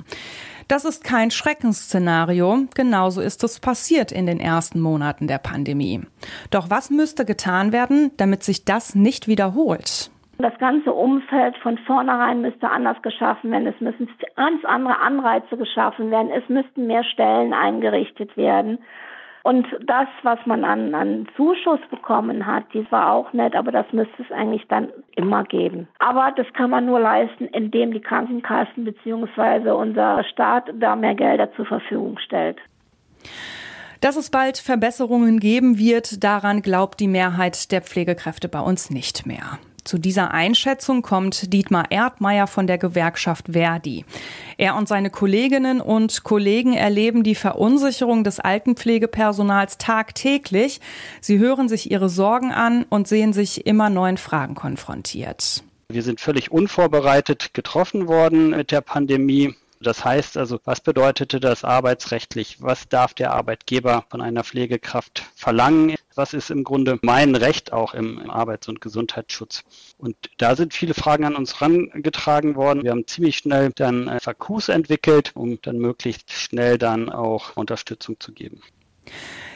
Das 0.67 0.85
ist 0.85 1.03
kein 1.03 1.31
Schreckensszenario, 1.31 2.67
genauso 2.73 3.19
ist 3.19 3.43
es 3.43 3.59
passiert 3.59 4.13
in 4.13 4.25
den 4.25 4.39
ersten 4.39 4.79
Monaten 4.79 5.27
der 5.27 5.37
Pandemie. 5.37 6.01
Doch 6.49 6.69
was 6.69 6.89
müsste 6.89 7.25
getan 7.25 7.73
werden, 7.73 8.11
damit 8.15 8.43
sich 8.43 8.63
das 8.63 8.95
nicht 8.95 9.27
wiederholt? 9.27 10.11
Das 10.37 10.57
ganze 10.59 10.93
Umfeld 10.93 11.57
von 11.57 11.77
vornherein 11.79 12.41
müsste 12.41 12.69
anders 12.69 12.99
geschaffen 13.01 13.51
werden. 13.51 13.67
Es 13.67 13.79
müssen 13.79 14.09
ganz 14.35 14.63
andere 14.65 14.97
Anreize 14.99 15.57
geschaffen 15.57 16.09
werden. 16.09 16.31
Es 16.31 16.47
müssten 16.49 16.87
mehr 16.87 17.03
Stellen 17.03 17.53
eingerichtet 17.53 18.35
werden. 18.37 18.79
Und 19.43 19.65
das, 19.85 20.07
was 20.23 20.39
man 20.45 20.63
an, 20.63 20.93
an 20.93 21.27
Zuschuss 21.35 21.79
bekommen 21.89 22.45
hat, 22.45 22.63
das 22.73 22.91
war 22.91 23.11
auch 23.11 23.33
nett, 23.33 23.55
aber 23.55 23.71
das 23.71 23.85
müsste 23.91 24.21
es 24.21 24.31
eigentlich 24.31 24.67
dann 24.67 24.89
immer 25.15 25.43
geben. 25.43 25.87
Aber 25.99 26.31
das 26.35 26.45
kann 26.53 26.69
man 26.69 26.85
nur 26.85 26.99
leisten, 26.99 27.45
indem 27.45 27.91
die 27.91 28.01
Krankenkassen 28.01 28.85
bzw. 28.85 29.71
unser 29.71 30.23
Staat 30.25 30.71
da 30.79 30.95
mehr 30.95 31.15
Gelder 31.15 31.51
zur 31.53 31.65
Verfügung 31.65 32.19
stellt. 32.19 32.57
Dass 33.99 34.15
es 34.15 34.31
bald 34.31 34.57
Verbesserungen 34.57 35.39
geben 35.39 35.77
wird, 35.77 36.23
daran 36.23 36.61
glaubt 36.61 36.99
die 36.99 37.07
Mehrheit 37.07 37.71
der 37.71 37.81
Pflegekräfte 37.81 38.49
bei 38.49 38.59
uns 38.59 38.89
nicht 38.89 39.27
mehr. 39.27 39.59
Zu 39.83 39.97
dieser 39.97 40.31
Einschätzung 40.31 41.01
kommt 41.01 41.51
Dietmar 41.53 41.85
Erdmeier 41.89 42.47
von 42.47 42.67
der 42.67 42.77
Gewerkschaft 42.77 43.47
Verdi. 43.51 44.05
Er 44.57 44.75
und 44.75 44.87
seine 44.87 45.09
Kolleginnen 45.09 45.81
und 45.81 46.23
Kollegen 46.23 46.73
erleben 46.73 47.23
die 47.23 47.35
Verunsicherung 47.35 48.23
des 48.23 48.39
Altenpflegepersonals 48.39 49.77
tagtäglich. 49.77 50.81
Sie 51.19 51.39
hören 51.39 51.67
sich 51.67 51.89
ihre 51.89 52.09
Sorgen 52.09 52.51
an 52.51 52.85
und 52.89 53.07
sehen 53.07 53.33
sich 53.33 53.65
immer 53.65 53.89
neuen 53.89 54.17
Fragen 54.17 54.55
konfrontiert. 54.55 55.63
Wir 55.89 56.03
sind 56.03 56.21
völlig 56.21 56.51
unvorbereitet 56.51 57.53
getroffen 57.53 58.07
worden 58.07 58.51
mit 58.51 58.71
der 58.71 58.81
Pandemie. 58.81 59.55
Das 59.81 60.05
heißt 60.05 60.37
also, 60.37 60.59
was 60.63 60.79
bedeutete 60.79 61.39
das 61.39 61.63
arbeitsrechtlich? 61.63 62.61
Was 62.61 62.87
darf 62.87 63.13
der 63.13 63.33
Arbeitgeber 63.33 64.05
von 64.09 64.21
einer 64.21 64.43
Pflegekraft 64.43 65.23
verlangen? 65.35 65.95
Was 66.13 66.33
ist 66.33 66.51
im 66.51 66.63
Grunde 66.63 66.99
mein 67.01 67.35
Recht 67.35 67.73
auch 67.73 67.93
im 67.93 68.29
Arbeits- 68.29 68.67
und 68.67 68.79
Gesundheitsschutz? 68.79 69.63
Und 69.97 70.15
da 70.37 70.55
sind 70.55 70.73
viele 70.73 70.93
Fragen 70.93 71.25
an 71.25 71.35
uns 71.35 71.59
herangetragen 71.59 72.55
worden. 72.55 72.83
Wir 72.83 72.91
haben 72.91 73.07
ziemlich 73.07 73.37
schnell 73.37 73.71
dann 73.75 74.19
FAQs 74.19 74.69
entwickelt, 74.69 75.31
um 75.35 75.59
dann 75.61 75.79
möglichst 75.79 76.31
schnell 76.31 76.77
dann 76.77 77.09
auch 77.09 77.57
Unterstützung 77.57 78.19
zu 78.19 78.33
geben. 78.33 78.61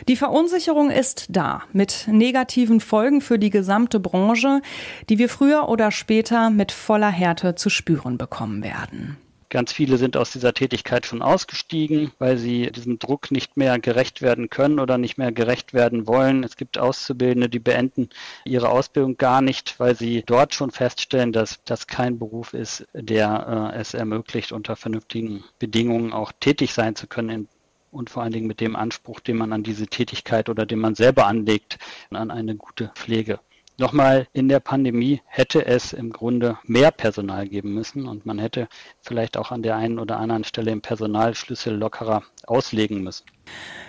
Die 0.08 0.16
Verunsicherung 0.16 0.90
ist 0.90 1.28
da, 1.30 1.64
mit 1.72 2.08
negativen 2.08 2.80
Folgen 2.80 3.22
für 3.22 3.38
die 3.38 3.50
gesamte 3.52 4.00
Branche, 4.00 4.62
die 5.10 5.20
wir 5.20 5.30
früher 5.30 5.70
oder 5.70 5.92
später 5.92 6.50
mit 6.50 6.72
voller 6.72 7.10
Härte 7.10 7.56
zu 7.56 7.70
spüren 7.70 8.18
bekommen 8.18 8.64
werden. 8.64 9.18
Ganz 9.56 9.72
viele 9.72 9.98
sind 9.98 10.18
aus 10.18 10.32
dieser 10.32 10.54
Tätigkeit 10.54 11.06
schon 11.06 11.22
ausgestiegen, 11.22 12.12
weil 12.20 12.38
sie 12.38 12.70
diesem 12.74 13.00
Druck 13.00 13.32
nicht 13.32 13.56
mehr 13.56 13.80
gerecht 13.80 14.22
werden 14.22 14.50
können 14.50 14.82
oder 14.82 14.98
nicht 14.98 15.18
mehr 15.18 15.32
gerecht 15.32 15.74
werden 15.74 16.08
wollen. 16.08 16.44
Es 16.44 16.58
gibt 16.58 16.78
Auszubildende, 16.78 17.48
die 17.48 17.60
beenden 17.60 18.10
ihre 18.44 18.68
Ausbildung 18.68 19.16
gar 19.16 19.42
nicht, 19.42 19.80
weil 19.80 19.96
sie 19.96 20.24
dort 20.26 20.54
schon 20.54 20.72
feststellen, 20.72 21.32
dass 21.32 21.64
das 21.64 21.88
kein 21.88 22.20
Beruf 22.20 22.54
ist, 22.54 22.86
der 22.92 23.72
äh, 23.74 23.80
es 23.80 23.94
ermöglicht, 23.94 24.52
unter 24.52 24.76
vernünftigen 24.76 25.46
Bedingungen 25.58 26.12
auch 26.12 26.34
tätig 26.38 26.74
sein 26.74 26.98
zu 26.98 27.08
können 27.08 27.30
in 27.30 27.48
und 27.92 28.10
vor 28.10 28.24
allen 28.24 28.34
Dingen 28.34 28.48
mit 28.48 28.60
dem 28.60 28.76
Anspruch, 28.76 29.22
den 29.22 29.38
man 29.38 29.54
an 29.54 29.64
diese 29.64 29.88
Tätigkeit 29.88 30.50
oder 30.50 30.66
den 30.66 30.80
man 30.80 30.96
selber 30.96 31.28
anlegt, 31.28 31.80
an 32.10 32.30
eine 32.30 32.58
gute 32.58 32.92
Pflege. 32.94 33.40
Nochmal, 33.78 34.28
in 34.32 34.48
der 34.48 34.62
Pandemie 34.62 35.22
hätte 35.26 35.66
es 35.66 35.92
im 35.92 36.14
Grunde 36.14 36.58
mehr 36.64 36.92
Personal 36.92 37.46
geben 37.46 37.74
müssen 37.74 38.08
und 38.08 38.26
man 38.26 38.40
hätte 38.40 38.70
vielleicht 39.02 39.36
auch 39.36 39.52
an 39.52 39.64
der 39.64 39.76
einen 39.76 40.00
oder 40.00 40.18
anderen 40.18 40.46
Stelle 40.46 40.72
im 40.72 40.82
Personalschlüssel 40.82 41.76
lockerer 41.76 42.24
auslegen 42.48 43.04
müssen. 43.04 43.26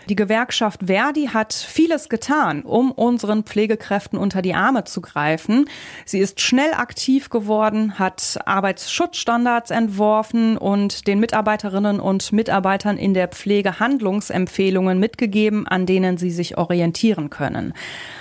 Die 0.08 0.14
Gewerkschaft 0.14 0.82
Verdi 0.86 1.30
hat 1.32 1.52
vieles 1.52 2.08
getan, 2.08 2.62
um 2.62 2.92
unseren 2.92 3.42
Pflegekräften 3.42 4.18
unter 4.18 4.40
die 4.40 4.54
Arme 4.54 4.84
zu 4.84 5.00
greifen. 5.00 5.68
Sie 6.04 6.20
ist 6.20 6.40
schnell 6.40 6.75
aktiv 6.75 7.28
geworden, 7.28 7.98
hat 7.98 8.38
Arbeitsschutzstandards 8.44 9.72
entworfen 9.72 10.58
und 10.58 11.08
den 11.08 11.18
Mitarbeiterinnen 11.18 11.98
und 11.98 12.32
Mitarbeitern 12.32 12.98
in 12.98 13.14
der 13.14 13.28
Pflege 13.28 13.80
Handlungsempfehlungen 13.80 15.00
mitgegeben, 15.00 15.66
an 15.66 15.86
denen 15.86 16.18
sie 16.18 16.30
sich 16.30 16.56
orientieren 16.56 17.28
können. 17.28 17.75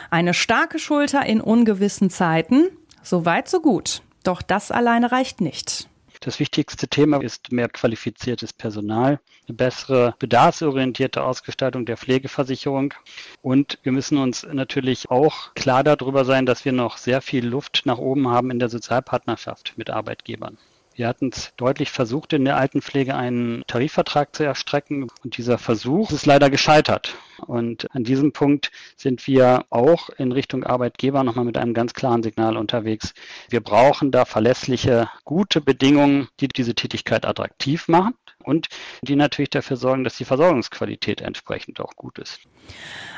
Eine 0.09 0.33
starke 0.33 0.79
Schulter 0.79 1.23
in 1.25 1.39
ungewissen 1.39 2.09
Zeiten, 2.09 2.63
so 3.03 3.25
weit, 3.25 3.47
so 3.47 3.61
gut. 3.61 4.01
Doch 4.23 4.41
das 4.41 4.71
alleine 4.71 5.11
reicht 5.11 5.39
nicht. 5.39 5.87
Das 6.25 6.39
wichtigste 6.39 6.87
Thema 6.87 7.21
ist 7.21 7.51
mehr 7.51 7.69
qualifiziertes 7.69 8.51
Personal, 8.51 9.19
eine 9.47 9.55
bessere 9.55 10.15
bedarfsorientierte 10.17 11.23
Ausgestaltung 11.23 11.85
der 11.85 11.97
Pflegeversicherung. 11.97 12.95
Und 13.43 13.77
wir 13.83 13.91
müssen 13.91 14.17
uns 14.17 14.41
natürlich 14.51 15.11
auch 15.11 15.53
klar 15.53 15.83
darüber 15.83 16.25
sein, 16.25 16.47
dass 16.47 16.65
wir 16.65 16.71
noch 16.71 16.97
sehr 16.97 17.21
viel 17.21 17.45
Luft 17.45 17.83
nach 17.85 17.99
oben 17.99 18.27
haben 18.27 18.49
in 18.49 18.57
der 18.57 18.69
Sozialpartnerschaft 18.69 19.73
mit 19.77 19.91
Arbeitgebern. 19.91 20.57
Wir 20.97 21.09
hatten 21.09 21.27
es 21.33 21.51
deutlich 21.57 21.91
versucht, 21.91 22.31
in 22.31 22.45
der 22.45 22.55
Altenpflege 22.55 23.15
einen 23.15 23.65
Tarifvertrag 23.67 24.33
zu 24.33 24.43
erstrecken 24.43 25.09
und 25.25 25.35
dieser 25.37 25.57
Versuch 25.57 26.11
ist 26.11 26.25
leider 26.25 26.49
gescheitert. 26.49 27.15
Und 27.47 27.93
an 27.93 28.05
diesem 28.05 28.31
Punkt 28.31 28.71
sind 28.95 29.27
wir 29.27 29.65
auch 29.69 30.09
in 30.11 30.31
Richtung 30.31 30.63
Arbeitgeber 30.63 31.25
nochmal 31.25 31.43
mit 31.43 31.57
einem 31.57 31.73
ganz 31.73 31.93
klaren 31.93 32.23
Signal 32.23 32.55
unterwegs. 32.55 33.13
Wir 33.49 33.59
brauchen 33.59 34.11
da 34.11 34.23
verlässliche, 34.23 35.09
gute 35.25 35.59
Bedingungen, 35.59 36.29
die 36.39 36.47
diese 36.47 36.75
Tätigkeit 36.75 37.25
attraktiv 37.25 37.89
machen 37.89 38.13
und 38.45 38.67
die 39.01 39.15
natürlich 39.15 39.49
dafür 39.49 39.77
sorgen, 39.77 40.03
dass 40.03 40.17
die 40.17 40.25
Versorgungsqualität 40.25 41.21
entsprechend 41.21 41.79
auch 41.79 41.95
gut 41.95 42.19
ist. 42.19 42.39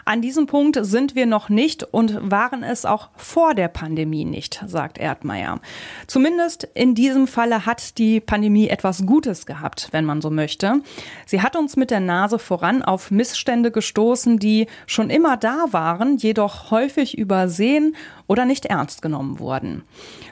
An 0.05 0.21
diesem 0.21 0.45
Punkt 0.45 0.77
sind 0.81 1.15
wir 1.15 1.25
noch 1.25 1.49
nicht 1.49 1.83
und 1.83 2.31
waren 2.31 2.63
es 2.63 2.85
auch 2.85 3.09
vor 3.17 3.53
der 3.53 3.67
Pandemie 3.67 4.23
nicht, 4.23 4.63
sagt 4.65 4.97
Erdmeier. 4.97 5.59
Zumindest 6.07 6.63
in 6.73 6.95
diesem 6.95 7.27
Falle 7.27 7.65
hat 7.65 7.97
die 7.97 8.21
Pandemie 8.21 8.69
etwas 8.69 9.05
Gutes 9.05 9.45
gehabt, 9.45 9.89
wenn 9.91 10.05
man 10.05 10.21
so 10.21 10.29
möchte. 10.29 10.81
Sie 11.25 11.41
hat 11.41 11.57
uns 11.57 11.75
mit 11.75 11.91
der 11.91 11.99
Nase 11.99 12.39
voran 12.39 12.83
auf 12.83 13.11
Missstände 13.11 13.69
gestoßen, 13.69 14.39
die 14.39 14.67
schon 14.85 15.09
immer 15.09 15.35
da 15.35 15.65
waren, 15.71 16.17
jedoch 16.17 16.71
häufig 16.71 17.17
übersehen 17.17 17.95
oder 18.27 18.45
nicht 18.45 18.65
ernst 18.65 19.01
genommen 19.01 19.39
wurden. 19.39 19.83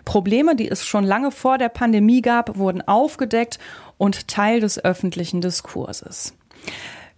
Probleme, 0.04 0.56
die 0.56 0.70
es 0.70 0.86
schon 0.86 1.04
lange 1.04 1.32
vor 1.32 1.58
der 1.58 1.70
Pandemie 1.70 2.22
gab, 2.22 2.58
wurden 2.58 2.82
aufgedeckt 2.82 3.60
und 3.98 4.28
Teil 4.28 4.60
des 4.60 4.84
öffentlichen 4.84 5.42
Diskurses. 5.42 6.36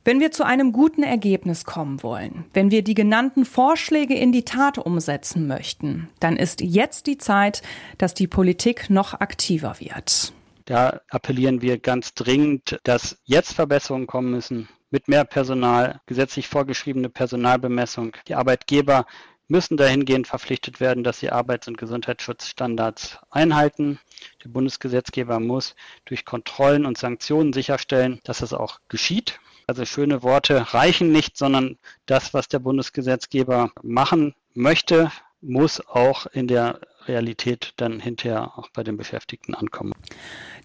Wenn 0.07 0.21
wir 0.21 0.31
zu 0.31 0.45
einem 0.45 0.71
guten 0.71 1.03
Ergebnis 1.03 1.65
kommen 1.65 2.01
wollen, 2.01 2.45
wenn 2.53 2.71
wir 2.71 2.81
die 2.81 2.93
genannten 2.93 3.43
Vorschläge 3.43 4.15
in 4.15 4.31
die 4.31 4.45
Tat 4.45 4.77
umsetzen 4.77 5.47
möchten, 5.47 6.07
dann 6.21 6.37
ist 6.37 6.61
jetzt 6.61 7.07
die 7.07 7.17
Zeit, 7.17 7.61
dass 7.97 8.13
die 8.13 8.27
Politik 8.27 8.89
noch 8.89 9.15
aktiver 9.19 9.81
wird. 9.81 10.31
Da 10.63 11.01
appellieren 11.09 11.61
wir 11.61 11.77
ganz 11.77 12.13
dringend, 12.13 12.79
dass 12.83 13.17
jetzt 13.25 13.51
Verbesserungen 13.53 14.07
kommen 14.07 14.31
müssen 14.31 14.69
mit 14.91 15.09
mehr 15.09 15.25
Personal, 15.25 15.99
gesetzlich 16.05 16.47
vorgeschriebene 16.47 17.09
Personalbemessung. 17.09 18.15
Die 18.29 18.35
Arbeitgeber 18.35 19.05
müssen 19.47 19.77
dahingehend 19.77 20.27
verpflichtet 20.27 20.79
werden, 20.79 21.03
dass 21.03 21.19
sie 21.19 21.31
Arbeits- 21.31 21.67
und 21.67 21.77
Gesundheitsschutzstandards 21.77 23.19
einhalten. 23.29 23.99
Der 24.43 24.49
Bundesgesetzgeber 24.49 25.39
muss 25.39 25.75
durch 26.05 26.25
Kontrollen 26.25 26.85
und 26.85 26.97
Sanktionen 26.97 27.53
sicherstellen, 27.53 28.19
dass 28.23 28.41
es 28.41 28.53
auch 28.53 28.79
geschieht. 28.89 29.39
Also 29.67 29.85
schöne 29.85 30.23
Worte 30.23 30.73
reichen 30.73 31.11
nicht, 31.11 31.37
sondern 31.37 31.77
das, 32.05 32.33
was 32.33 32.47
der 32.47 32.59
Bundesgesetzgeber 32.59 33.71
machen 33.81 34.33
möchte, 34.53 35.11
muss 35.41 35.85
auch 35.85 36.25
in 36.27 36.47
der 36.47 36.79
Realität 37.07 37.73
dann 37.77 37.99
hinterher 37.99 38.57
auch 38.57 38.69
bei 38.69 38.83
den 38.83 38.97
Beschäftigten 38.97 39.55
ankommen. 39.55 39.93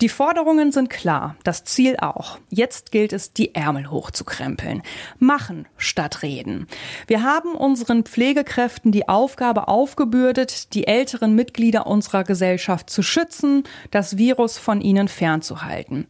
Die 0.01 0.09
Forderungen 0.09 0.73
sind 0.73 0.91
klar, 0.91 1.37
das 1.45 1.65
Ziel 1.65 1.97
auch. 2.01 2.39
Jetzt 2.49 2.93
gilt 2.93 3.13
es, 3.13 3.33
die 3.33 3.55
Ärmel 3.55 3.91
hochzukrempeln. 3.91 4.83
Machen 5.19 5.69
statt 5.77 6.23
reden. 6.23 6.67
Wir 7.07 7.23
haben 7.23 7.55
unseren 7.55 8.05
Pflegekräften 8.05 8.93
die 8.93 9.09
Aufgabe 9.09 9.69
aufgebürdet, 9.69 10.75
die 10.75 10.87
älteren 10.87 11.35
Mitglieder 11.35 11.87
unserer 11.87 12.25
Gesellschaft 12.25 12.91
zu 12.91 13.03
schützen, 13.03 13.65
das 13.91 14.17
Virus 14.17 14.59
von 14.59 14.81
ihnen 14.81 15.09
fernzuhalten. 15.09 16.07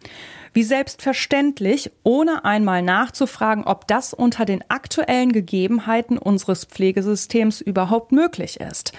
Wie 0.54 0.62
selbstverständlich, 0.62 1.90
ohne 2.02 2.44
einmal 2.44 2.82
nachzufragen, 2.82 3.64
ob 3.64 3.88
das 3.88 4.12
unter 4.12 4.44
den 4.44 4.62
aktuellen 4.68 5.32
Gegebenheiten 5.32 6.18
unseres 6.18 6.66
Pflegesystems 6.66 7.60
überhaupt 7.60 8.12
möglich 8.12 8.60
ist. 8.60 8.92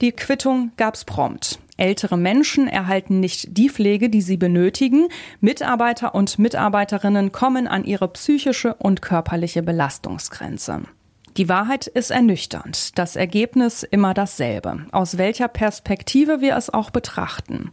Die 0.00 0.12
Quittung 0.12 0.70
gab's 0.76 1.04
prompt. 1.04 1.58
Ältere 1.76 2.16
Menschen 2.16 2.68
erhalten 2.68 3.18
nicht 3.18 3.56
die 3.56 3.68
Pflege, 3.68 4.10
die 4.10 4.22
sie 4.22 4.36
benötigen. 4.36 5.08
Mitarbeiter 5.40 6.14
und 6.14 6.38
Mitarbeiterinnen 6.38 7.32
kommen 7.32 7.66
an 7.66 7.84
ihre 7.84 8.06
psychische 8.08 8.74
und 8.74 9.02
körperliche 9.02 9.62
Belastungsgrenze. 9.64 10.82
Die 11.38 11.48
Wahrheit 11.48 11.86
ist 11.86 12.10
ernüchternd, 12.10 12.98
das 12.98 13.16
Ergebnis 13.16 13.84
immer 13.84 14.12
dasselbe, 14.12 14.86
aus 14.92 15.16
welcher 15.16 15.48
Perspektive 15.48 16.42
wir 16.42 16.56
es 16.56 16.68
auch 16.68 16.90
betrachten. 16.90 17.70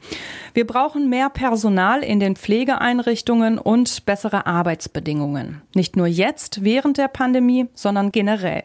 Wir 0.54 0.66
brauchen 0.66 1.10
mehr 1.10 1.30
Personal 1.30 2.02
in 2.02 2.22
den 2.22 2.38
Pflegeeinrichtungen 2.38 3.60
und 3.60 4.06
bessere 4.06 4.46
Arbeitsbedingungen. 4.46 5.62
Nicht 5.76 5.98
nur 5.98 6.08
jetzt 6.08 6.64
während 6.64 6.98
der 6.98 7.10
Pandemie, 7.10 7.68
sondern 7.74 8.14
generell. 8.14 8.64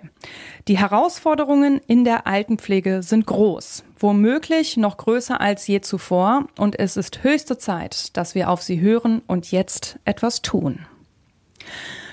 Die 0.69 0.79
Herausforderungen 0.79 1.81
in 1.89 2.05
der 2.05 2.29
Altenpflege 2.29 3.03
sind 3.03 3.27
groß, 3.27 3.83
womöglich 3.99 4.77
noch 4.77 4.97
größer 4.97 5.41
als 5.41 5.67
je 5.67 5.81
zuvor, 5.81 6.47
und 6.57 6.79
es 6.79 6.97
ist 6.97 7.25
höchste 7.25 7.59
Zeit, 7.59 8.17
dass 8.17 8.37
wir 8.37 8.49
auf 8.49 8.63
sie 8.63 8.81
hören 8.81 9.23
und 9.27 9.51
jetzt 9.51 9.99
etwas 10.05 10.41
tun. 10.41 10.87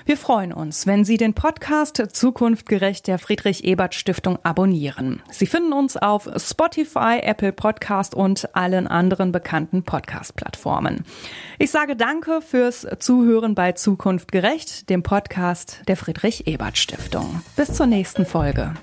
Wir 0.04 0.16
freuen 0.16 0.52
uns, 0.52 0.86
wenn 0.86 1.04
Sie 1.04 1.16
den 1.16 1.32
Podcast 1.32 2.02
Zukunftgerecht 2.12 3.06
der 3.06 3.18
Friedrich 3.18 3.64
Ebert 3.64 3.94
Stiftung 3.94 4.38
abonnieren. 4.42 5.22
Sie 5.30 5.46
finden 5.46 5.72
uns 5.72 5.96
auf 5.96 6.28
Spotify, 6.36 7.20
Apple 7.22 7.52
Podcast 7.52 8.14
und 8.14 8.54
allen 8.56 8.88
anderen 8.88 9.30
bekannten 9.30 9.84
Podcast-Plattformen. 9.84 11.04
Ich 11.58 11.70
sage 11.70 11.94
Danke 11.94 12.40
fürs 12.42 12.86
Zuhören 12.98 13.54
bei 13.54 13.72
Zukunftgerecht, 13.72 14.90
dem 14.90 15.04
Podcast 15.04 15.82
der 15.86 15.96
Friedrich 15.96 16.48
Ebert 16.48 16.78
Stiftung. 16.78 17.42
Bis 17.54 17.72
zur 17.72 17.86
nächsten 17.86 18.26
Folge. 18.26 18.74